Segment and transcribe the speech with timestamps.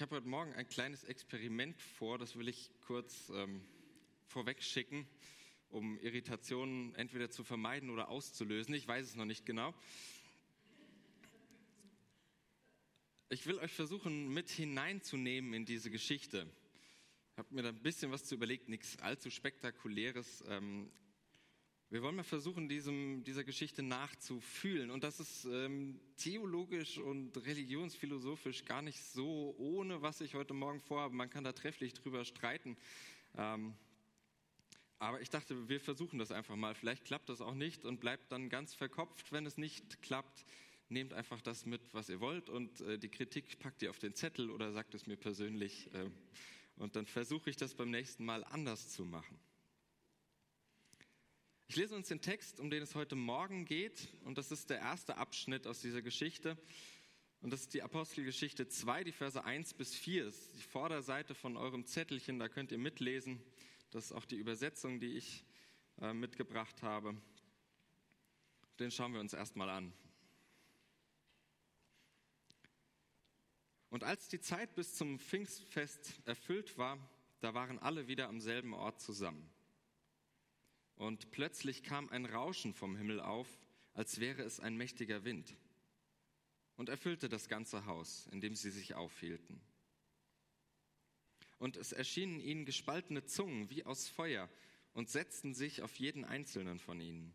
[0.00, 3.60] Ich habe heute Morgen ein kleines Experiment vor, das will ich kurz ähm,
[4.24, 5.06] vorweg schicken,
[5.68, 8.72] um Irritationen entweder zu vermeiden oder auszulösen.
[8.72, 9.74] Ich weiß es noch nicht genau.
[13.28, 16.50] Ich will euch versuchen, mit hineinzunehmen in diese Geschichte.
[17.32, 20.90] Ich habe mir da ein bisschen was zu überlegt, nichts allzu spektakuläres, ähm,
[21.90, 24.92] wir wollen mal versuchen, diesem, dieser Geschichte nachzufühlen.
[24.92, 30.80] Und das ist ähm, theologisch und religionsphilosophisch gar nicht so ohne, was ich heute Morgen
[30.80, 31.16] vorhabe.
[31.16, 32.76] Man kann da trefflich drüber streiten.
[33.36, 33.74] Ähm,
[35.00, 36.76] aber ich dachte, wir versuchen das einfach mal.
[36.76, 40.44] Vielleicht klappt das auch nicht und bleibt dann ganz verkopft, wenn es nicht klappt.
[40.90, 44.14] Nehmt einfach das mit, was ihr wollt und äh, die Kritik packt ihr auf den
[44.14, 45.92] Zettel oder sagt es mir persönlich.
[45.92, 46.10] Äh,
[46.76, 49.40] und dann versuche ich das beim nächsten Mal anders zu machen.
[51.70, 54.80] Ich lese uns den Text, um den es heute Morgen geht, und das ist der
[54.80, 56.58] erste Abschnitt aus dieser Geschichte.
[57.42, 60.24] Und das ist die Apostelgeschichte 2, die Verse 1 bis 4.
[60.24, 63.40] Das ist die Vorderseite von eurem Zettelchen, da könnt ihr mitlesen.
[63.92, 65.44] Das ist auch die Übersetzung, die ich
[66.00, 67.16] äh, mitgebracht habe.
[68.80, 69.92] Den schauen wir uns erstmal an.
[73.90, 76.98] Und als die Zeit bis zum Pfingstfest erfüllt war,
[77.38, 79.48] da waren alle wieder am selben Ort zusammen.
[81.00, 83.48] Und plötzlich kam ein Rauschen vom Himmel auf,
[83.94, 85.56] als wäre es ein mächtiger Wind,
[86.76, 89.62] und erfüllte das ganze Haus, in dem sie sich aufhielten.
[91.56, 94.50] Und es erschienen ihnen gespaltene Zungen wie aus Feuer
[94.92, 97.32] und setzten sich auf jeden einzelnen von ihnen.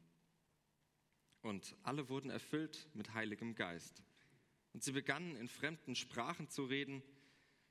[1.42, 4.04] Und alle wurden erfüllt mit Heiligem Geist.
[4.74, 7.02] Und sie begannen in fremden Sprachen zu reden,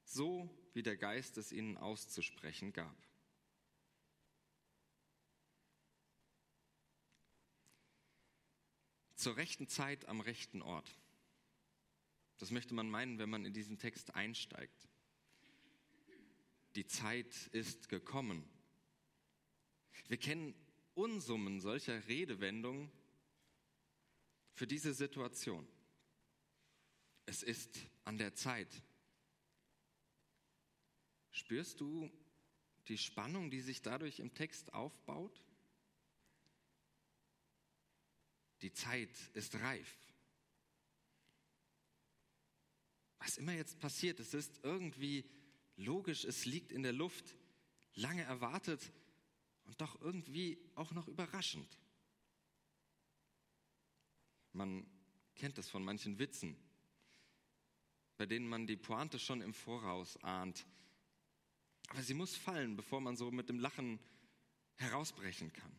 [0.02, 3.13] so wie der Geist es ihnen auszusprechen gab.
[9.24, 10.94] Zur rechten Zeit am rechten Ort.
[12.36, 14.86] Das möchte man meinen, wenn man in diesen Text einsteigt.
[16.74, 18.46] Die Zeit ist gekommen.
[20.08, 20.54] Wir kennen
[20.92, 22.92] Unsummen solcher Redewendungen
[24.52, 25.66] für diese Situation.
[27.24, 28.68] Es ist an der Zeit.
[31.30, 32.12] Spürst du
[32.88, 35.43] die Spannung, die sich dadurch im Text aufbaut?
[38.62, 39.96] Die Zeit ist reif.
[43.18, 45.24] Was immer jetzt passiert, es ist irgendwie
[45.76, 47.36] logisch, es liegt in der Luft,
[47.94, 48.92] lange erwartet
[49.64, 51.78] und doch irgendwie auch noch überraschend.
[54.52, 54.86] Man
[55.34, 56.56] kennt das von manchen Witzen,
[58.16, 60.66] bei denen man die Pointe schon im Voraus ahnt.
[61.88, 63.98] Aber sie muss fallen, bevor man so mit dem Lachen
[64.76, 65.72] herausbrechen kann.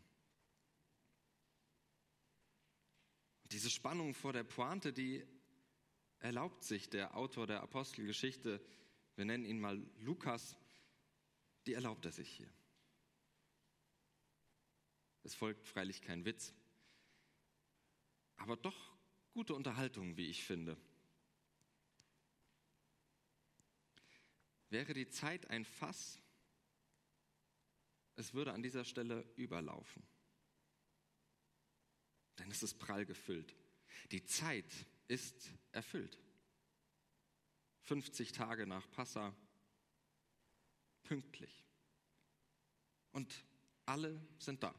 [3.52, 5.26] Diese Spannung vor der Pointe, die
[6.20, 8.64] erlaubt sich der Autor der Apostelgeschichte,
[9.16, 10.58] wir nennen ihn mal Lukas,
[11.68, 12.52] die erlaubt er sich hier.
[15.24, 16.54] Es folgt freilich kein Witz,
[18.38, 18.96] aber doch
[19.32, 20.78] gute Unterhaltung, wie ich finde.
[24.70, 26.20] Wäre die Zeit ein Fass,
[28.16, 30.04] es würde an dieser Stelle überlaufen
[32.40, 33.56] denn es ist prall gefüllt.
[34.12, 34.74] Die Zeit
[35.08, 36.18] ist erfüllt.
[37.82, 39.36] 50 Tage nach Passa,
[41.04, 41.64] pünktlich.
[43.12, 43.46] Und
[43.86, 44.74] alle sind da.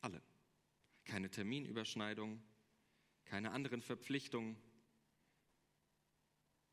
[0.00, 0.22] Alle.
[1.04, 2.42] Keine Terminüberschneidung,
[3.24, 4.56] keine anderen Verpflichtungen.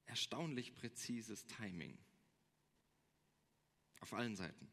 [0.05, 1.97] Erstaunlich präzises Timing.
[4.01, 4.69] Auf allen Seiten.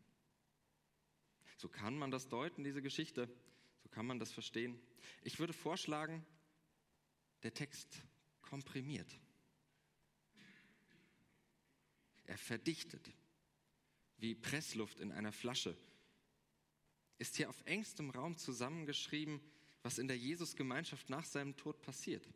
[1.56, 3.28] So kann man das deuten, diese Geschichte.
[3.96, 4.78] Kann man das verstehen.
[5.22, 6.22] Ich würde vorschlagen,
[7.42, 8.02] der Text
[8.42, 9.10] komprimiert.
[12.24, 13.10] Er verdichtet,
[14.18, 15.74] wie Pressluft in einer Flasche.
[17.16, 19.40] Ist hier auf engstem Raum zusammengeschrieben,
[19.82, 22.28] was in der Jesusgemeinschaft nach seinem Tod passiert.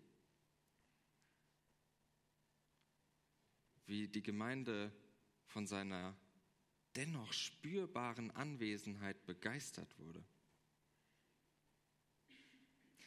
[3.84, 4.90] Wie die Gemeinde
[5.44, 6.16] von seiner
[6.96, 10.24] dennoch spürbaren Anwesenheit begeistert wurde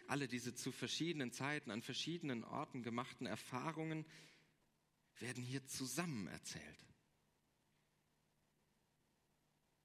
[0.08, 4.06] alle diese zu verschiedenen Zeiten an verschiedenen Orten gemachten Erfahrungen
[5.20, 6.86] werden hier zusammen erzählt.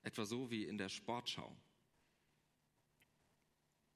[0.03, 1.55] Etwa so wie in der Sportschau.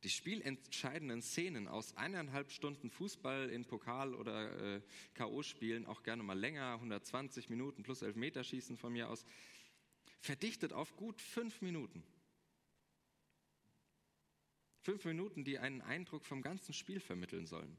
[0.02, 4.82] Die spielentscheidenden Szenen aus eineinhalb Stunden Fußball in Pokal- oder äh,
[5.14, 9.24] K.O.-Spielen, auch gerne mal länger, 120 Minuten plus Elfmeterschießen von mir aus,
[10.18, 12.02] verdichtet auf gut fünf Minuten.
[14.82, 17.76] Fünf Minuten, die einen Eindruck vom ganzen Spiel vermitteln sollen.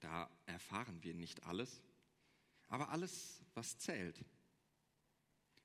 [0.00, 1.80] Da erfahren wir nicht alles,
[2.68, 4.24] aber alles, was zählt.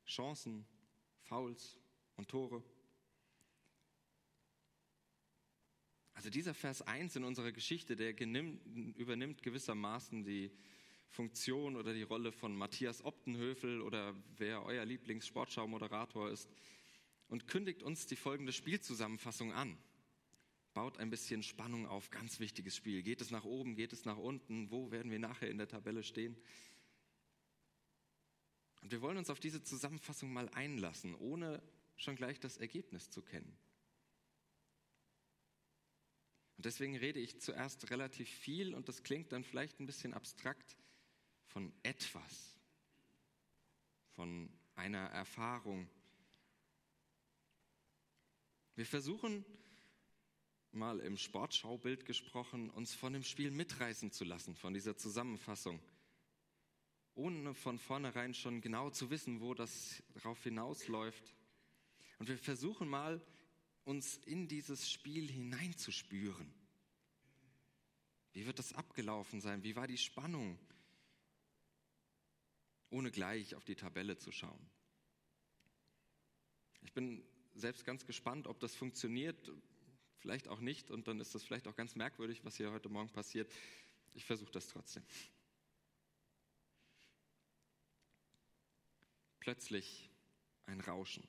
[0.06, 0.68] Chancen,
[1.24, 1.80] Fouls
[2.16, 2.64] und Tore.
[6.14, 10.52] Also dieser Vers 1 in unserer Geschichte, der übernimmt gewissermaßen die
[11.10, 16.52] Funktion oder die Rolle von Matthias Optenhöfel oder wer euer Lieblingssportschau-Moderator ist
[17.28, 19.78] und kündigt uns die folgende Spielzusammenfassung an.
[20.74, 23.02] Baut ein bisschen Spannung auf, ganz wichtiges Spiel.
[23.02, 24.70] Geht es nach oben, geht es nach unten?
[24.72, 26.38] Wo werden wir nachher in der Tabelle stehen?
[28.82, 31.64] Und wir wollen uns auf diese Zusammenfassung mal einlassen, ohne
[31.96, 33.58] schon gleich das Ergebnis zu kennen.
[36.58, 40.78] Und deswegen rede ich zuerst relativ viel und das klingt dann vielleicht ein bisschen abstrakt
[41.48, 42.60] von etwas,
[44.12, 45.90] von einer Erfahrung.
[48.76, 49.46] Wir versuchen
[50.74, 55.80] mal im Sportschaubild gesprochen, uns von dem Spiel mitreißen zu lassen, von dieser Zusammenfassung,
[57.14, 61.34] ohne von vornherein schon genau zu wissen, wo das darauf hinausläuft.
[62.20, 63.26] Und wir versuchen mal,
[63.86, 66.54] uns in dieses Spiel hineinzuspüren.
[68.34, 69.64] Wie wird das abgelaufen sein?
[69.64, 70.60] Wie war die Spannung?
[72.90, 74.70] Ohne gleich auf die Tabelle zu schauen.
[76.82, 77.24] Ich bin
[77.56, 79.52] selbst ganz gespannt, ob das funktioniert,
[80.18, 83.10] vielleicht auch nicht, und dann ist das vielleicht auch ganz merkwürdig, was hier heute Morgen
[83.10, 83.52] passiert.
[84.14, 85.04] Ich versuche das trotzdem.
[89.40, 90.10] Plötzlich
[90.66, 91.28] ein Rauschen.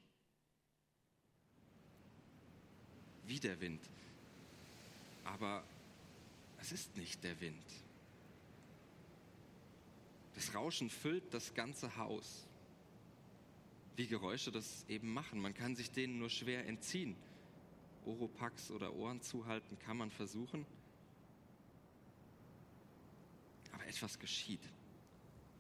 [3.26, 3.82] wie der Wind.
[5.25, 5.64] Aber
[6.58, 7.64] es ist nicht der Wind.
[10.34, 12.46] Das Rauschen füllt das ganze Haus.
[13.96, 15.40] Wie Geräusche das eben machen.
[15.40, 17.16] Man kann sich denen nur schwer entziehen.
[18.04, 20.64] Oropax oder Ohren zuhalten kann man versuchen.
[23.72, 24.62] Aber etwas geschieht.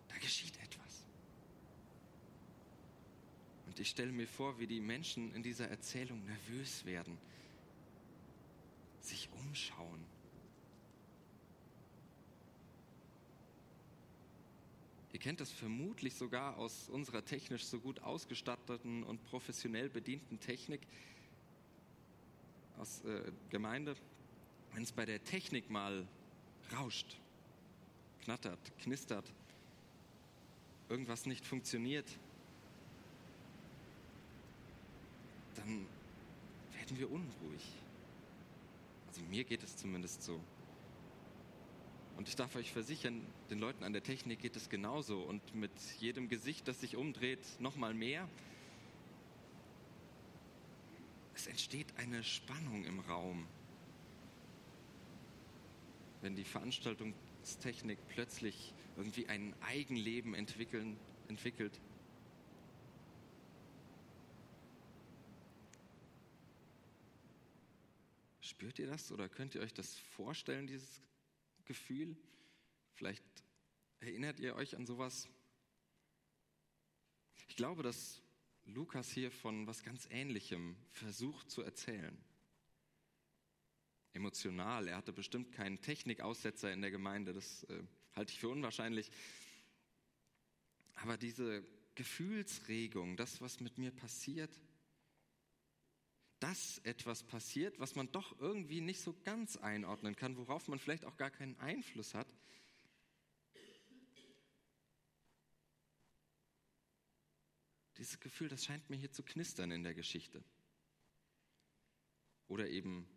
[0.08, 1.06] Da geschieht etwas.
[3.66, 7.18] Und ich stelle mir vor, wie die Menschen in dieser Erzählung nervös werden
[9.06, 10.04] sich umschauen.
[15.16, 20.82] Ihr kennt das vermutlich sogar aus unserer technisch so gut ausgestatteten und professionell bedienten Technik
[22.76, 23.96] aus äh, Gemeinde.
[24.74, 26.06] Wenn es bei der Technik mal
[26.70, 27.16] rauscht,
[28.24, 29.32] knattert, knistert,
[30.90, 32.10] irgendwas nicht funktioniert,
[35.54, 35.86] dann
[36.74, 37.62] werden wir unruhig.
[39.08, 40.38] Also mir geht es zumindest so.
[42.16, 45.72] Und ich darf euch versichern, den Leuten an der Technik geht es genauso und mit
[45.98, 48.28] jedem Gesicht, das sich umdreht, noch mal mehr.
[51.34, 53.46] Es entsteht eine Spannung im Raum,
[56.22, 60.98] wenn die Veranstaltungstechnik plötzlich irgendwie ein Eigenleben entwickeln,
[61.28, 61.78] entwickelt.
[68.40, 71.02] Spürt ihr das oder könnt ihr euch das vorstellen, dieses
[71.66, 72.16] Gefühl?
[72.94, 73.24] Vielleicht
[74.00, 75.28] erinnert ihr euch an sowas.
[77.48, 78.22] Ich glaube, dass
[78.64, 82.16] Lukas hier von was ganz Ähnlichem versucht zu erzählen.
[84.12, 84.88] Emotional.
[84.88, 87.82] Er hatte bestimmt keinen Technikaussetzer in der Gemeinde, das äh,
[88.14, 89.10] halte ich für unwahrscheinlich.
[90.94, 91.62] Aber diese
[91.94, 94.50] Gefühlsregung, das, was mit mir passiert,
[96.40, 101.04] dass etwas passiert, was man doch irgendwie nicht so ganz einordnen kann, worauf man vielleicht
[101.04, 102.28] auch gar keinen Einfluss hat.
[107.96, 110.44] Dieses Gefühl, das scheint mir hier zu knistern in der Geschichte.
[112.48, 113.08] Oder eben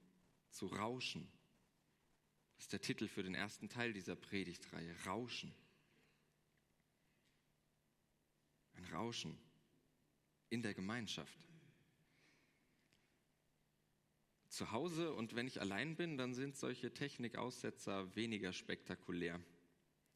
[0.52, 1.30] zu rauschen.
[2.56, 4.96] Das ist der Titel für den ersten Teil dieser Predigtreihe.
[5.06, 5.54] Rauschen.
[8.74, 9.38] Ein Rauschen
[10.50, 11.49] in der Gemeinschaft
[14.60, 19.40] zu Hause und wenn ich allein bin, dann sind solche Technikaussetzer weniger spektakulär.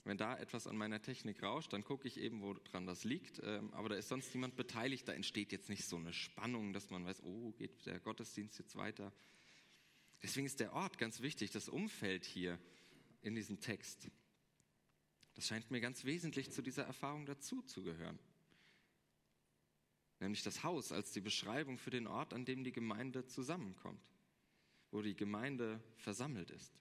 [0.03, 3.39] Wenn da etwas an meiner Technik rauscht, dann gucke ich eben, woran das liegt.
[3.41, 5.07] Ähm, aber da ist sonst niemand beteiligt.
[5.07, 8.75] Da entsteht jetzt nicht so eine Spannung, dass man weiß, oh, geht der Gottesdienst jetzt
[8.75, 9.13] weiter.
[10.21, 12.59] Deswegen ist der Ort ganz wichtig, das Umfeld hier
[13.21, 14.09] in diesem Text.
[15.35, 18.19] Das scheint mir ganz wesentlich zu dieser Erfahrung dazu zu gehören.
[20.19, 24.12] Nämlich das Haus als die Beschreibung für den Ort, an dem die Gemeinde zusammenkommt
[24.93, 26.71] wo die Gemeinde versammelt ist.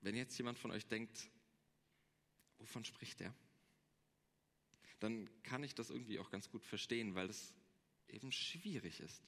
[0.00, 1.30] Wenn jetzt jemand von euch denkt,
[2.56, 3.34] wovon spricht er?
[5.00, 7.52] Dann kann ich das irgendwie auch ganz gut verstehen, weil es
[8.08, 9.22] eben schwierig ist.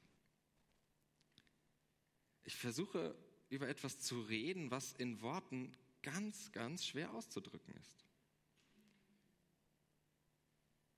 [2.44, 3.14] Ich versuche
[3.50, 8.06] über etwas zu reden, was in Worten ganz, ganz schwer auszudrücken ist.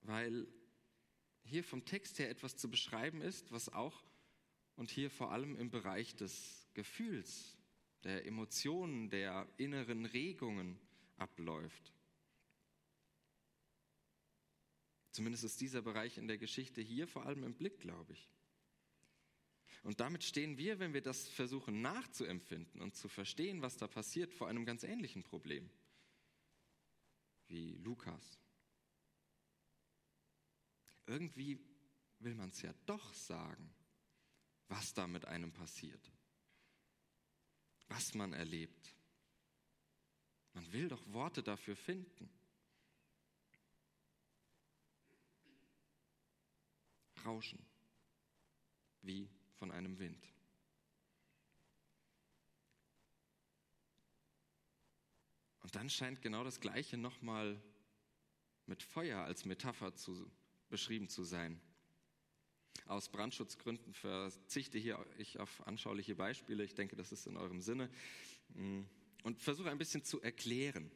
[0.02, 0.46] Weil
[1.44, 4.02] hier vom Text her etwas zu beschreiben ist, was auch
[4.76, 7.56] und hier vor allem im Bereich des Gefühls,
[8.02, 10.78] der Emotionen, der inneren Regungen
[11.16, 11.92] abläuft.
[15.12, 18.28] Zumindest ist dieser Bereich in der Geschichte hier vor allem im Blick, glaube ich.
[19.84, 24.32] Und damit stehen wir, wenn wir das versuchen nachzuempfinden und zu verstehen, was da passiert,
[24.32, 25.70] vor einem ganz ähnlichen Problem
[27.48, 28.40] wie Lukas.
[31.06, 31.58] Irgendwie
[32.20, 33.75] will man es ja doch sagen,
[34.68, 36.12] was da mit einem passiert,
[37.88, 38.94] was man erlebt.
[40.54, 42.30] Man will doch Worte dafür finden.
[47.25, 47.64] Rauschen,
[49.02, 50.28] wie von einem Wind.
[55.61, 57.61] Und dann scheint genau das Gleiche nochmal
[58.66, 60.30] mit Feuer als Metapher zu,
[60.74, 61.60] beschrieben zu sein.
[62.86, 66.64] Aus Brandschutzgründen verzichte hier ich auf anschauliche Beispiele.
[66.64, 67.88] Ich denke, das ist in eurem Sinne.
[69.22, 70.90] Und versuche ein bisschen zu erklären.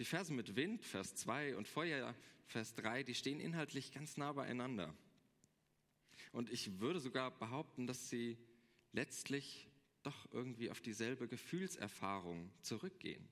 [0.00, 2.12] Die Verse mit Wind, Vers 2 und Feuer,
[2.48, 4.92] Vers 3, die stehen inhaltlich ganz nah beieinander.
[6.32, 8.36] Und ich würde sogar behaupten, dass sie
[8.90, 9.68] letztlich
[10.02, 13.28] doch irgendwie auf dieselbe Gefühlserfahrung zurückgehen,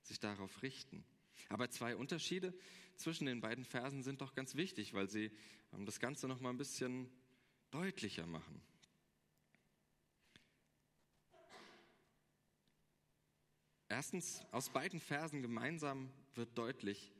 [0.00, 1.04] sich darauf richten.
[1.48, 2.54] Aber zwei Unterschiede
[2.96, 5.30] zwischen den beiden Versen sind doch ganz wichtig, weil sie
[5.72, 7.10] ähm, das Ganze noch mal ein bisschen
[7.70, 8.62] deutlicher machen.
[13.88, 17.12] Erstens, aus beiden Versen gemeinsam wird deutlich,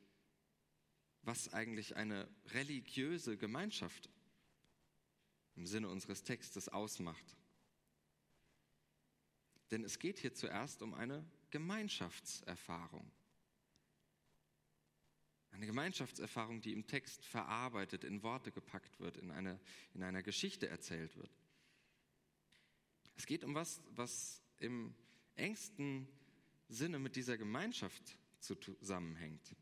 [1.21, 4.09] was eigentlich eine religiöse Gemeinschaft
[5.55, 7.37] im Sinne unseres Textes ausmacht.
[9.69, 13.11] Denn es geht hier zuerst um eine Gemeinschaftserfahrung.
[15.53, 19.59] Eine Gemeinschaftserfahrung, die im Text verarbeitet, in Worte gepackt wird, in, eine,
[19.93, 21.29] in einer Geschichte erzählt wird.
[23.15, 24.95] Es geht um was, was im
[25.35, 26.07] engsten
[26.69, 29.55] Sinne mit dieser Gemeinschaft zusammenhängt.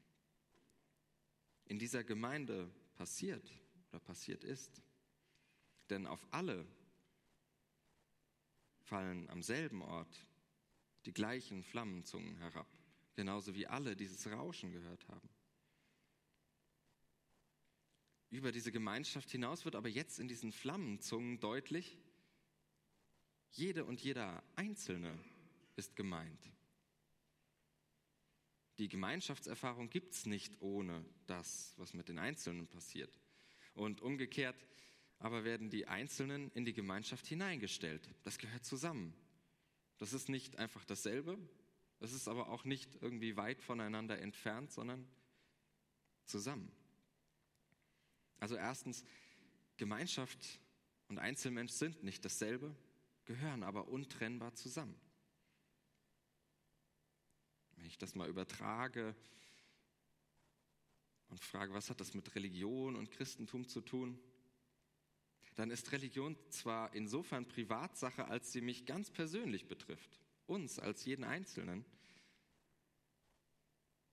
[1.66, 3.52] In dieser Gemeinde passiert
[3.90, 4.82] oder passiert ist.
[5.90, 6.66] Denn auf alle
[8.80, 10.26] fallen am selben Ort
[11.06, 12.68] die gleichen Flammenzungen herab,
[13.16, 15.30] genauso wie alle dieses Rauschen gehört haben.
[18.32, 22.00] Über diese Gemeinschaft hinaus wird aber jetzt in diesen Flammenzungen deutlich,
[23.52, 25.20] jede und jeder Einzelne
[25.76, 26.50] ist gemeint.
[28.78, 33.20] Die Gemeinschaftserfahrung gibt es nicht ohne das, was mit den Einzelnen passiert.
[33.74, 34.66] Und umgekehrt
[35.20, 38.10] aber werden die Einzelnen in die Gemeinschaft hineingestellt.
[38.24, 39.14] Das gehört zusammen.
[39.98, 41.38] Das ist nicht einfach dasselbe,
[42.00, 45.08] es ist aber auch nicht irgendwie weit voneinander entfernt, sondern
[46.26, 46.72] zusammen.
[48.42, 49.06] Also erstens,
[49.78, 50.60] Gemeinschaft
[51.08, 52.76] und Einzelmensch sind nicht dasselbe,
[53.26, 55.00] gehören aber untrennbar zusammen.
[57.76, 59.16] Wenn ich das mal übertrage
[61.30, 64.20] und frage, was hat das mit Religion und Christentum zu tun,
[65.56, 71.26] dann ist Religion zwar insofern Privatsache, als sie mich ganz persönlich betrifft, uns als jeden
[71.26, 71.86] Einzelnen,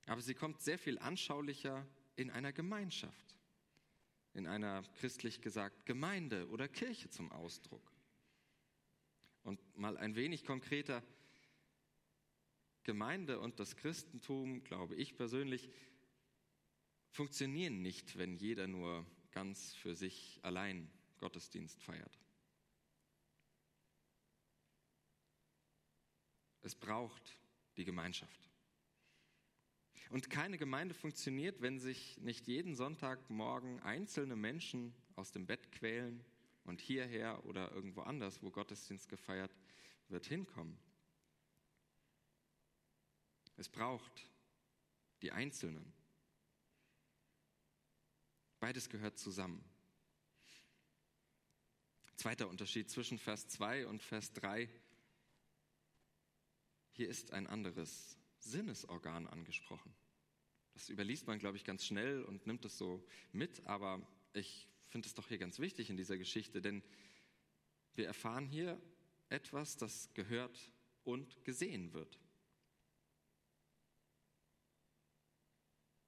[0.04, 3.27] aber sie kommt sehr viel anschaulicher in einer Gemeinschaft,
[4.38, 7.92] in einer christlich gesagt Gemeinde oder Kirche zum Ausdruck.
[9.42, 11.02] Und mal ein wenig konkreter,
[12.84, 15.68] Gemeinde und das Christentum, glaube ich persönlich,
[17.10, 22.18] funktionieren nicht, wenn jeder nur ganz für sich allein Gottesdienst feiert.
[26.60, 27.36] Es braucht
[27.76, 28.48] die Gemeinschaft.
[30.10, 36.24] Und keine Gemeinde funktioniert, wenn sich nicht jeden Sonntagmorgen einzelne Menschen aus dem Bett quälen
[36.64, 39.54] und hierher oder irgendwo anders, wo Gottesdienst gefeiert
[40.08, 40.78] wird, hinkommen.
[43.56, 44.30] Es braucht
[45.20, 45.92] die Einzelnen.
[48.60, 49.62] Beides gehört zusammen.
[52.16, 54.68] Zweiter Unterschied zwischen Vers 2 und Vers 3.
[56.92, 59.94] Hier ist ein anderes Sinnesorgan angesprochen.
[60.74, 64.00] Das überliest man, glaube ich, ganz schnell und nimmt es so mit, aber
[64.32, 66.82] ich finde es doch hier ganz wichtig in dieser Geschichte, denn
[67.94, 68.80] wir erfahren hier
[69.28, 70.70] etwas, das gehört
[71.04, 72.20] und gesehen wird.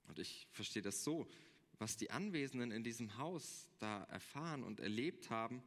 [0.05, 1.29] Und ich verstehe das so,
[1.79, 5.63] was die Anwesenden in diesem Haus da erfahren und erlebt haben,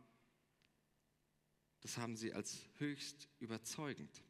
[1.81, 4.23] das haben sie als höchst überzeugend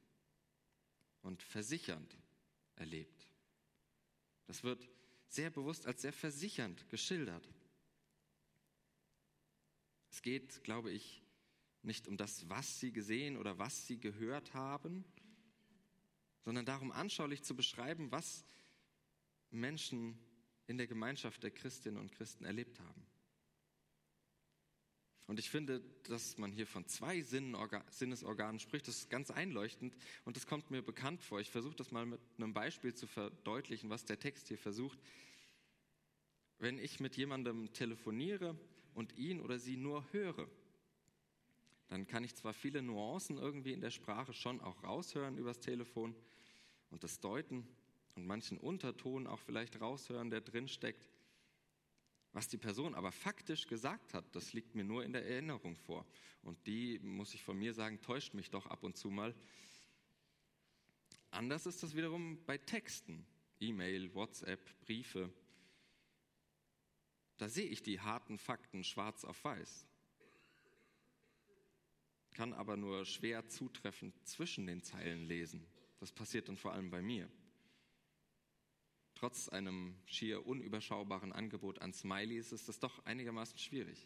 [1.21, 2.17] und versichernd
[2.75, 3.27] erlebt.
[4.45, 4.87] Das wird
[5.27, 7.47] sehr bewusst als sehr versichernd geschildert.
[10.11, 11.23] Es geht, glaube ich,
[11.81, 15.03] nicht um das, was sie gesehen oder was sie gehört haben,
[16.41, 18.45] sondern darum anschaulich zu beschreiben, was
[19.49, 20.17] Menschen
[20.67, 23.02] in der Gemeinschaft der Christinnen und Christen erlebt haben.
[25.25, 30.35] Und ich finde, dass man hier von zwei Sinnesorganen spricht, das ist ganz einleuchtend und
[30.35, 31.39] das kommt mir bekannt vor.
[31.39, 34.99] Ich versuche das mal mit einem Beispiel zu verdeutlichen, was der Text hier versucht.
[36.59, 38.57] Wenn ich mit jemandem telefoniere
[38.93, 40.49] und ihn oder sie nur höre,
[41.87, 46.15] dann kann ich zwar viele Nuancen irgendwie in der Sprache schon auch raushören übers Telefon
[46.89, 47.67] und das deuten
[48.15, 51.12] und manchen Unterton auch vielleicht raushören, der drin steckt.
[52.33, 56.05] Was die Person aber faktisch gesagt hat, das liegt mir nur in der Erinnerung vor.
[56.41, 59.35] Und die, muss ich von mir sagen, täuscht mich doch ab und zu mal.
[61.29, 63.25] Anders ist das wiederum bei Texten,
[63.59, 65.31] E-Mail, WhatsApp, Briefe.
[67.37, 69.87] Da sehe ich die harten Fakten schwarz auf weiß,
[72.33, 75.67] kann aber nur schwer zutreffend zwischen den Zeilen lesen.
[75.99, 77.29] Das passiert dann vor allem bei mir
[79.23, 84.05] trotz einem schier unüberschaubaren Angebot an Smileys ist es doch einigermaßen schwierig.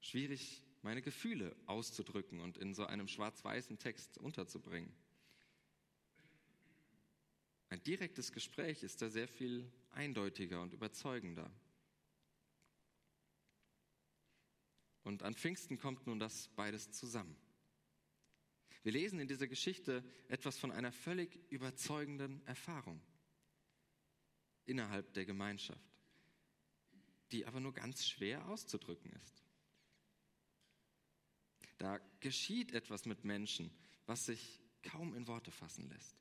[0.00, 4.90] Schwierig, meine Gefühle auszudrücken und in so einem schwarz-weißen Text unterzubringen.
[7.68, 11.52] Ein direktes Gespräch ist da sehr viel eindeutiger und überzeugender.
[15.02, 17.36] Und an Pfingsten kommt nun das beides zusammen.
[18.84, 23.02] Wir lesen in dieser Geschichte etwas von einer völlig überzeugenden Erfahrung
[24.66, 25.80] innerhalb der Gemeinschaft,
[27.32, 29.42] die aber nur ganz schwer auszudrücken ist.
[31.78, 33.70] Da geschieht etwas mit Menschen,
[34.06, 36.16] was sich kaum in Worte fassen lässt.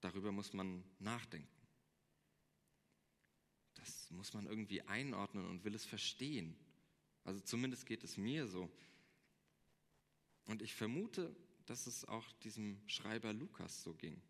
[0.00, 1.48] Darüber muss man nachdenken.
[3.74, 6.56] Das muss man irgendwie einordnen und will es verstehen.
[7.24, 8.70] Also zumindest geht es mir so.
[10.46, 11.34] Und ich vermute,
[11.66, 14.20] dass es auch diesem Schreiber Lukas so ging.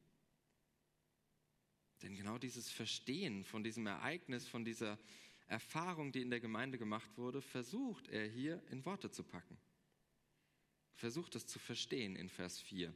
[2.03, 4.99] Denn genau dieses Verstehen von diesem Ereignis, von dieser
[5.47, 9.59] Erfahrung, die in der Gemeinde gemacht wurde, versucht er hier in Worte zu packen.
[10.95, 12.93] Versucht es zu verstehen in Vers 4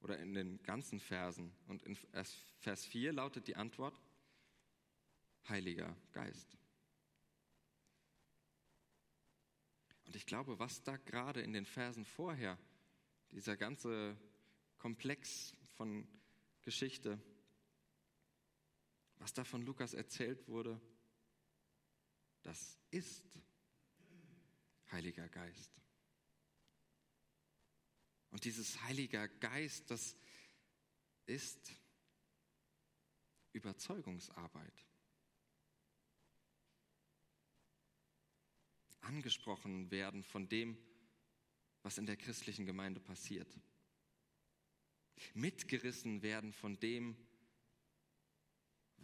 [0.00, 1.52] oder in den ganzen Versen.
[1.66, 3.98] Und in Vers 4 lautet die Antwort,
[5.48, 6.56] Heiliger Geist.
[10.06, 12.58] Und ich glaube, was da gerade in den Versen vorher,
[13.30, 14.16] dieser ganze
[14.78, 16.06] Komplex von
[16.62, 17.18] Geschichte,
[19.18, 20.80] was da von Lukas erzählt wurde,
[22.42, 23.24] das ist
[24.92, 25.80] Heiliger Geist.
[28.30, 30.16] Und dieses Heiliger Geist, das
[31.26, 31.72] ist
[33.52, 34.84] Überzeugungsarbeit.
[39.00, 40.76] Angesprochen werden von dem,
[41.82, 43.48] was in der christlichen Gemeinde passiert.
[45.34, 47.16] Mitgerissen werden von dem,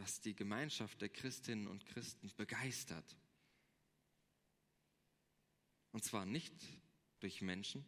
[0.01, 3.17] was die Gemeinschaft der Christinnen und Christen begeistert.
[5.93, 6.55] Und zwar nicht
[7.21, 7.85] durch Menschen,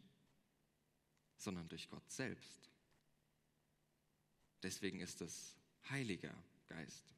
[1.37, 2.69] sondern durch Gott selbst.
[4.61, 5.57] Deswegen ist es
[5.89, 6.35] Heiliger
[6.67, 7.15] Geist.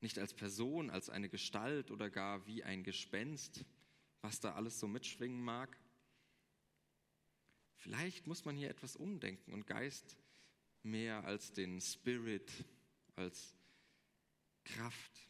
[0.00, 3.64] Nicht als Person, als eine Gestalt oder gar wie ein Gespenst,
[4.20, 5.78] was da alles so mitschwingen mag.
[7.76, 10.18] Vielleicht muss man hier etwas umdenken und Geist
[10.82, 12.52] mehr als den Spirit
[13.18, 13.54] als
[14.64, 15.28] Kraft,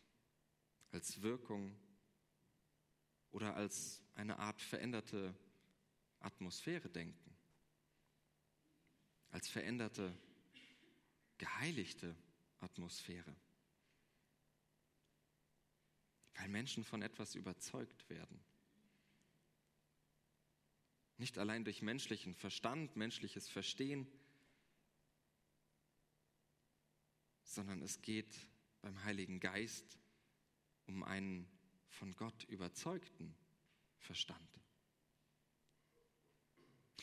[0.92, 1.74] als Wirkung
[3.31, 5.35] oder als eine Art veränderte
[6.20, 7.37] Atmosphäre denken,
[9.31, 10.16] als veränderte,
[11.38, 12.14] geheiligte
[12.59, 13.35] Atmosphäre,
[16.35, 18.40] weil Menschen von etwas überzeugt werden.
[21.16, 24.07] Nicht allein durch menschlichen Verstand, menschliches Verstehen,
[27.48, 28.46] sondern es geht
[28.82, 29.98] beim Heiligen Geist
[30.87, 31.48] um einen
[31.88, 33.34] von Gott überzeugten
[33.96, 34.61] Verstand.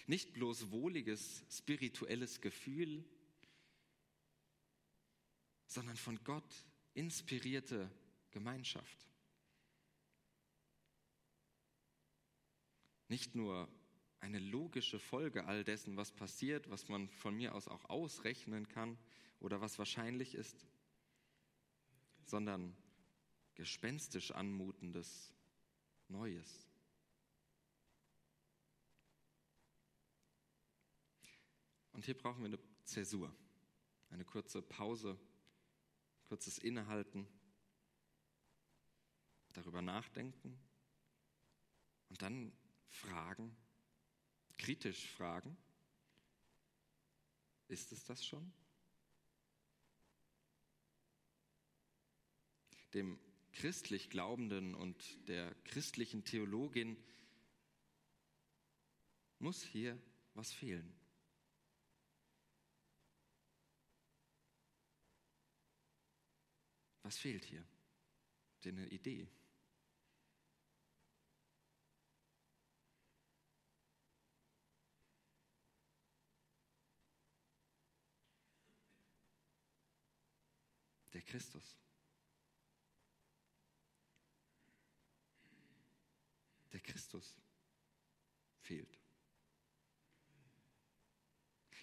[0.06, 3.04] Nicht bloß wohliges spirituelles Gefühl,
[5.66, 7.90] sondern von Gott inspirierte
[8.30, 9.10] Gemeinschaft.
[13.08, 13.68] Nicht nur
[14.20, 18.98] eine logische Folge all dessen, was passiert, was man von mir aus auch ausrechnen kann,
[19.40, 20.66] oder was wahrscheinlich ist,
[22.26, 22.76] sondern
[23.56, 25.32] gespenstisch anmutendes,
[26.08, 26.68] Neues.
[31.94, 33.34] Und hier brauchen wir eine Zäsur,
[34.10, 35.18] eine kurze Pause,
[36.26, 37.28] kurzes Innehalten,
[39.54, 40.60] darüber nachdenken
[42.10, 42.52] und dann
[42.88, 43.56] fragen,
[44.58, 45.58] kritisch fragen,
[47.68, 48.54] ist es das schon?
[52.96, 53.20] Dem
[53.52, 56.96] christlich Glaubenden und der christlichen Theologin
[59.38, 60.02] muss hier
[60.34, 60.98] was fehlen.
[67.04, 67.66] Was fehlt hier?
[68.64, 69.28] Eine Idee.
[81.14, 81.85] Der Christus.
[86.76, 87.38] Der Christus
[88.58, 89.00] fehlt.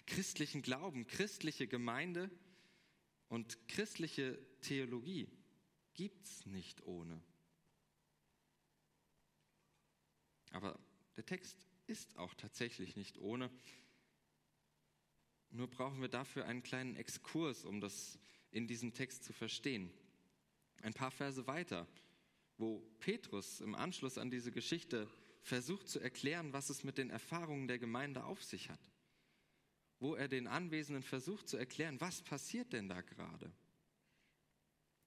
[0.05, 2.29] Christlichen Glauben, christliche Gemeinde
[3.27, 5.27] und christliche Theologie
[5.95, 7.19] gibt es nicht ohne.
[10.51, 10.79] Aber
[11.17, 13.49] der Text ist auch tatsächlich nicht ohne.
[15.49, 18.19] Nur brauchen wir dafür einen kleinen Exkurs, um das
[18.51, 19.91] in diesem Text zu verstehen.
[20.83, 21.87] Ein paar Verse weiter,
[22.57, 25.07] wo Petrus im Anschluss an diese Geschichte
[25.41, 28.79] versucht zu erklären, was es mit den Erfahrungen der Gemeinde auf sich hat
[30.03, 33.49] wo er den Anwesenden versucht zu erklären, was passiert denn da gerade.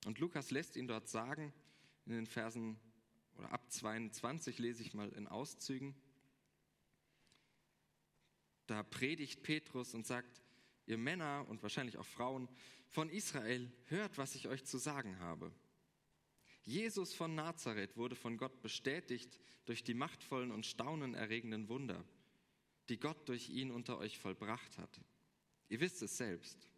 [0.07, 1.53] Und Lukas lässt ihn dort sagen,
[2.07, 2.81] in den Versen
[3.37, 5.95] oder ab 22 lese ich mal in Auszügen,
[8.67, 10.43] da predigt Petrus und sagt,
[10.87, 12.49] ihr Männer und wahrscheinlich auch Frauen
[12.89, 15.53] von Israel, hört, was ich euch zu sagen habe.
[16.67, 22.05] Jesus von Nazareth wurde von Gott bestätigt durch die machtvollen und staunenerregenden Wunder
[22.89, 25.01] die Gott durch ihn unter euch vollbracht hat.
[25.69, 26.69] Ihr wisst es selbst.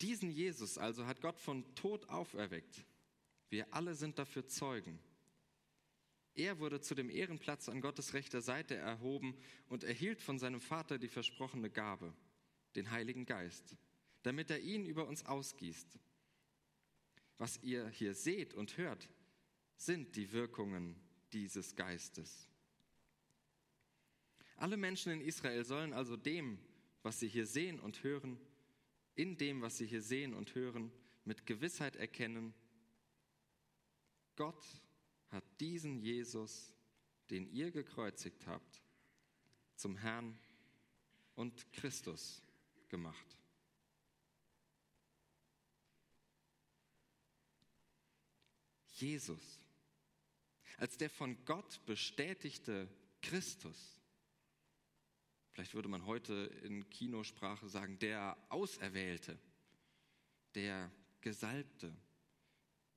[0.00, 2.84] Diesen Jesus also hat Gott von Tod auferweckt.
[3.48, 4.98] Wir alle sind dafür Zeugen.
[6.34, 9.36] Er wurde zu dem Ehrenplatz an Gottes rechter Seite erhoben
[9.68, 12.14] und erhielt von seinem Vater die versprochene Gabe,
[12.76, 13.76] den Heiligen Geist,
[14.22, 15.98] damit er ihn über uns ausgießt.
[17.40, 19.08] Was ihr hier seht und hört,
[19.74, 20.94] sind die Wirkungen
[21.32, 22.46] dieses Geistes.
[24.56, 26.58] Alle Menschen in Israel sollen also dem,
[27.02, 28.38] was sie hier sehen und hören,
[29.14, 30.92] in dem, was sie hier sehen und hören,
[31.24, 32.52] mit Gewissheit erkennen,
[34.36, 34.62] Gott
[35.30, 36.74] hat diesen Jesus,
[37.30, 38.82] den ihr gekreuzigt habt,
[39.76, 40.38] zum Herrn
[41.36, 42.42] und Christus
[42.90, 43.39] gemacht.
[49.00, 49.60] Jesus,
[50.78, 52.88] als der von Gott bestätigte
[53.22, 54.00] Christus,
[55.60, 56.32] Vielleicht würde man heute
[56.62, 59.38] in Kinosprache sagen, der Auserwählte,
[60.54, 61.94] der Gesalbte,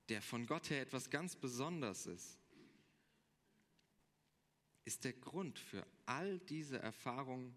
[0.09, 2.39] der von Gott her etwas ganz Besonderes ist,
[4.85, 7.53] ist der Grund für all diese Erfahrungen,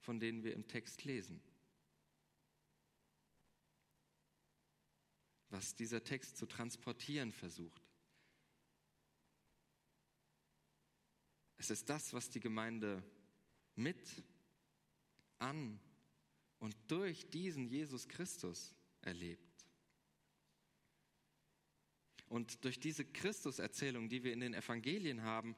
[0.00, 1.40] von denen wir im Text lesen.
[5.52, 7.86] Was dieser Text zu transportieren versucht.
[11.58, 13.04] Es ist das, was die Gemeinde
[13.76, 14.24] mit,
[15.38, 15.78] an
[16.58, 19.66] und durch diesen Jesus Christus erlebt.
[22.28, 25.54] Und durch diese Christuserzählung, die wir in den Evangelien haben,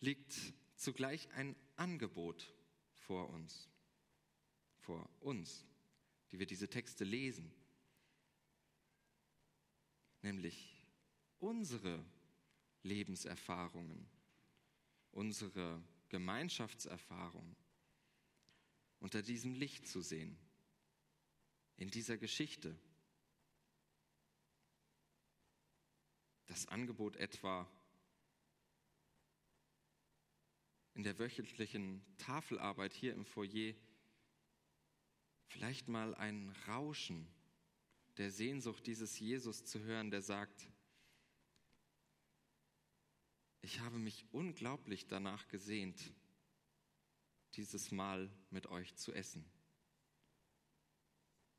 [0.00, 0.34] liegt
[0.74, 2.54] zugleich ein Angebot
[2.94, 3.68] vor uns,
[4.78, 5.66] vor uns,
[6.32, 7.52] die wir diese Texte lesen,
[10.24, 10.74] nämlich
[11.38, 12.04] unsere
[12.82, 14.08] Lebenserfahrungen,
[15.12, 17.54] unsere Gemeinschaftserfahrung
[19.00, 20.38] unter diesem Licht zu sehen,
[21.76, 22.74] in dieser Geschichte.
[26.46, 27.70] Das Angebot etwa
[30.94, 33.74] in der wöchentlichen Tafelarbeit hier im Foyer
[35.48, 37.33] vielleicht mal ein Rauschen
[38.16, 40.68] der Sehnsucht dieses Jesus zu hören, der sagt,
[43.60, 46.12] ich habe mich unglaublich danach gesehnt,
[47.54, 49.44] dieses Mal mit euch zu essen,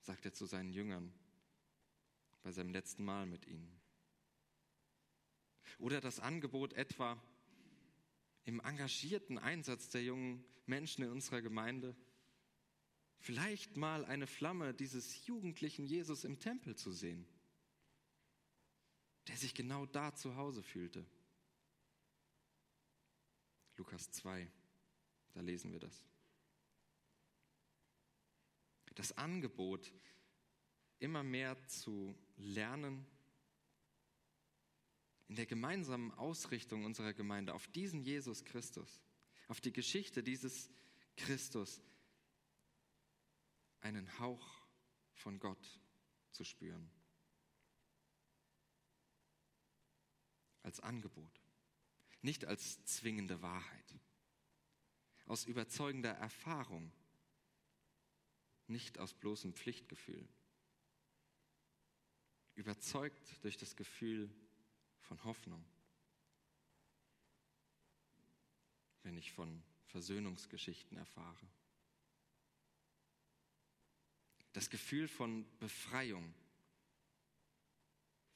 [0.01, 1.13] sagt er zu seinen Jüngern
[2.43, 3.81] bei seinem letzten Mal mit ihnen.
[5.79, 7.19] Oder das Angebot etwa
[8.43, 11.95] im engagierten Einsatz der jungen Menschen in unserer Gemeinde,
[13.19, 17.25] vielleicht mal eine Flamme dieses jugendlichen Jesus im Tempel zu sehen,
[19.28, 21.06] der sich genau da zu Hause fühlte.
[23.78, 24.47] Lukas 2,
[25.34, 26.06] da lesen wir das.
[28.95, 29.91] Das Angebot,
[30.99, 33.06] immer mehr zu lernen,
[35.28, 39.01] in der gemeinsamen Ausrichtung unserer Gemeinde auf diesen Jesus Christus,
[39.47, 40.69] auf die Geschichte dieses
[41.17, 41.82] Christus,
[43.86, 44.65] einen Hauch
[45.13, 45.80] von Gott
[46.32, 46.89] zu spüren.
[50.63, 51.39] Als Angebot,
[52.24, 53.95] nicht als zwingende Wahrheit,
[55.28, 56.91] aus überzeugender Erfahrung,
[58.65, 60.28] nicht aus bloßem Pflichtgefühl,
[62.56, 64.34] überzeugt durch das Gefühl
[65.02, 65.63] von Hoffnung,
[69.04, 71.48] wenn ich von Versöhnungsgeschichten erfahre.
[74.55, 76.33] Das Gefühl von Befreiung,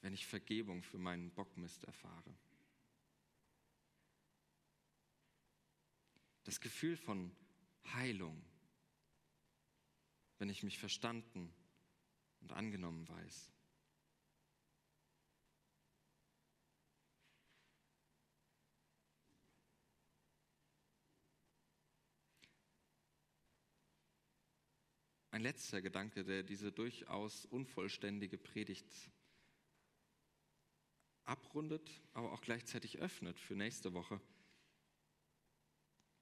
[0.02, 2.36] wenn ich Vergebung für meinen Bockmist erfahre.
[6.44, 7.34] Das Gefühl von
[7.94, 8.44] Heilung,
[10.36, 11.54] wenn ich mich verstanden
[12.42, 13.50] und angenommen weiß.
[25.32, 29.10] Ein letzter Gedanke, der diese durchaus unvollständige Predigt
[31.24, 34.20] abrundet, aber auch gleichzeitig öffnet für nächste Woche.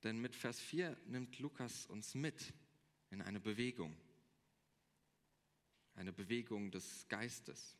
[0.02, 2.52] Denn mit Vers 4 nimmt Lukas uns mit
[3.10, 3.98] in eine Bewegung,
[5.94, 7.76] eine Bewegung des Geistes.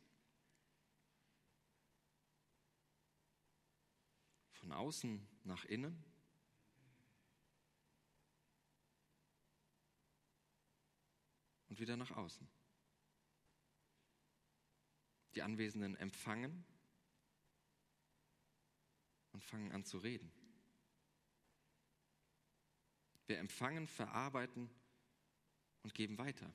[4.51, 6.03] Von außen nach innen
[11.69, 12.47] und wieder nach außen.
[15.35, 16.65] Die Anwesenden empfangen
[19.31, 20.31] und fangen an zu reden.
[23.27, 24.69] Wir empfangen, verarbeiten
[25.83, 26.51] und geben weiter.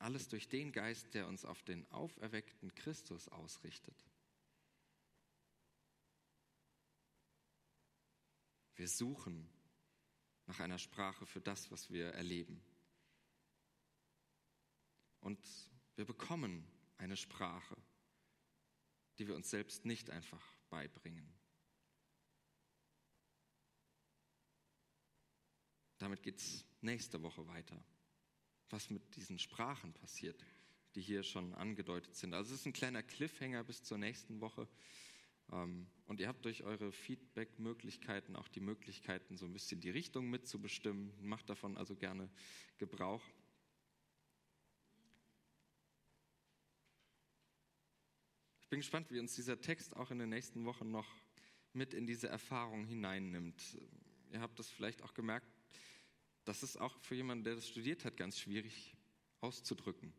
[0.00, 4.04] Alles durch den Geist, der uns auf den auferweckten Christus ausrichtet.
[8.74, 9.48] Wir suchen
[10.48, 12.60] nach einer Sprache für das, was wir erleben.
[15.20, 15.38] Und
[15.94, 17.76] wir bekommen eine Sprache,
[19.18, 21.30] die wir uns selbst nicht einfach beibringen.
[25.98, 27.84] Damit geht es nächste Woche weiter,
[28.70, 30.42] was mit diesen Sprachen passiert,
[30.94, 32.32] die hier schon angedeutet sind.
[32.32, 34.66] Also es ist ein kleiner Cliffhanger bis zur nächsten Woche.
[35.52, 40.30] Ähm, und ihr habt durch eure Feedback-Möglichkeiten auch die Möglichkeiten, so ein bisschen die Richtung
[40.30, 41.12] mitzubestimmen.
[41.20, 42.30] Macht davon also gerne
[42.78, 43.22] Gebrauch.
[48.60, 51.08] Ich bin gespannt, wie uns dieser Text auch in den nächsten Wochen noch
[51.72, 53.78] mit in diese Erfahrung hineinnimmt.
[54.30, 55.46] Ihr habt das vielleicht auch gemerkt,
[56.44, 58.94] das ist auch für jemanden, der das studiert hat, ganz schwierig
[59.40, 60.12] auszudrücken.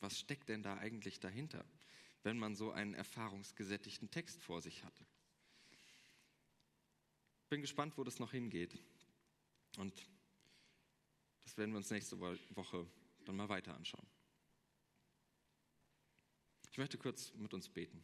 [0.00, 1.64] Was steckt denn da eigentlich dahinter?
[2.24, 5.04] Wenn man so einen erfahrungsgesättigten Text vor sich hat.
[7.50, 8.76] Bin gespannt, wo das noch hingeht.
[9.76, 9.92] Und
[11.44, 12.86] das werden wir uns nächste Woche
[13.26, 14.06] dann mal weiter anschauen.
[16.70, 18.02] Ich möchte kurz mit uns beten.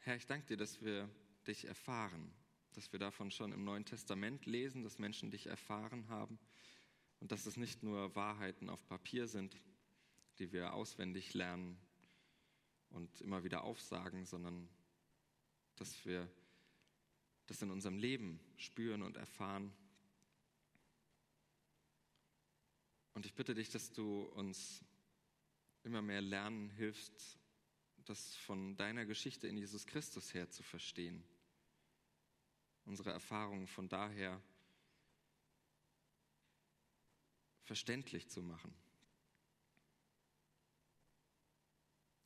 [0.00, 1.08] Herr, ich danke dir, dass wir
[1.46, 2.30] dich erfahren,
[2.74, 6.38] dass wir davon schon im Neuen Testament lesen, dass Menschen dich erfahren haben
[7.20, 9.56] und dass es nicht nur Wahrheiten auf Papier sind,
[10.38, 11.78] die wir auswendig lernen
[12.90, 14.68] und immer wieder aufsagen, sondern
[15.76, 16.30] dass wir
[17.46, 19.72] das in unserem Leben spüren und erfahren.
[23.14, 24.84] Und ich bitte dich, dass du uns
[25.82, 27.38] immer mehr lernen hilfst,
[28.04, 31.24] das von deiner Geschichte in Jesus Christus her zu verstehen.
[32.84, 34.42] Unsere Erfahrungen von daher
[37.64, 38.72] verständlich zu machen.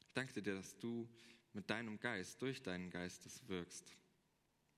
[0.07, 1.09] Ich danke dir, dass du
[1.53, 3.97] mit deinem Geist, durch deinen Geist es wirkst.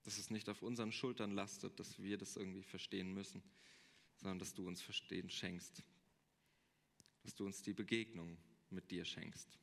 [0.02, 3.42] Dass es nicht auf unseren Schultern lastet, dass wir das irgendwie verstehen müssen,
[4.16, 5.82] sondern dass du uns Verstehen schenkst.
[7.22, 8.38] Dass du uns die Begegnung
[8.70, 9.58] mit dir schenkst.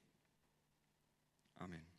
[1.56, 1.97] Amen.